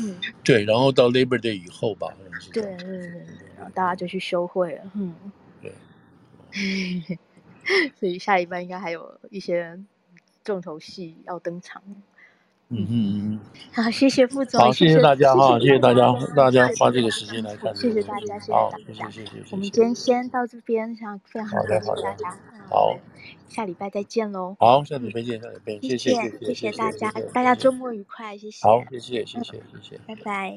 [0.00, 2.50] 嗯，对，然后到 Labor Day 以后吧，好像是。
[2.52, 5.14] 对对对对，然后大家就去休会了，嗯。
[5.60, 5.72] 对。
[7.98, 9.78] 所以下礼拜应该还有一些
[10.44, 11.82] 重头戏要登场。
[12.74, 13.40] 嗯嗯嗯，
[13.84, 19.44] 好，谢谢副总，好，谢谢大家哈，谢谢大家，大家花这个时间来看，谢谢大家，谢谢大家，谢谢谢谢。
[19.50, 22.38] 我们今天先到这边，想非常感谢大家，
[22.70, 22.96] 好，
[23.48, 30.54] 下礼拜再见喽，好，下礼拜见，下礼拜见，谢谢，谢谢大家，大家周末愉快，谢谢，好，谢谢谢谢谢谢，拜拜。